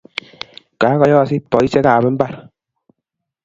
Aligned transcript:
Kokoyoosit 0.83 1.43
boiseikab 1.51 2.03
mbar. 2.17 2.31